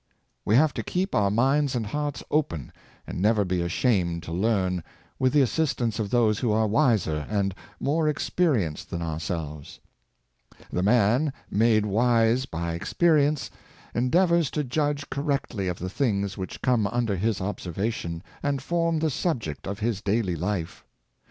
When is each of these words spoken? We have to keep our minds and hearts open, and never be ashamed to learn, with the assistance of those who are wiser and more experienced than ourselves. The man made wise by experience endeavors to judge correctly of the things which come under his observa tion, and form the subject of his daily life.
We 0.45 0.55
have 0.55 0.73
to 0.73 0.81
keep 0.83 1.13
our 1.13 1.29
minds 1.29 1.75
and 1.75 1.85
hearts 1.85 2.23
open, 2.31 2.71
and 3.05 3.21
never 3.21 3.45
be 3.45 3.61
ashamed 3.61 4.23
to 4.23 4.31
learn, 4.31 4.83
with 5.19 5.31
the 5.31 5.43
assistance 5.43 5.99
of 5.99 6.09
those 6.09 6.39
who 6.39 6.51
are 6.51 6.65
wiser 6.65 7.27
and 7.29 7.53
more 7.79 8.07
experienced 8.09 8.89
than 8.89 9.03
ourselves. 9.03 9.79
The 10.71 10.81
man 10.81 11.31
made 11.51 11.85
wise 11.85 12.47
by 12.47 12.73
experience 12.73 13.51
endeavors 13.93 14.49
to 14.49 14.63
judge 14.63 15.07
correctly 15.11 15.67
of 15.67 15.77
the 15.77 15.87
things 15.87 16.35
which 16.35 16.63
come 16.63 16.87
under 16.87 17.15
his 17.15 17.37
observa 17.37 17.93
tion, 17.93 18.23
and 18.41 18.59
form 18.59 18.97
the 18.97 19.11
subject 19.11 19.67
of 19.67 19.77
his 19.81 20.01
daily 20.01 20.35
life. 20.35 20.83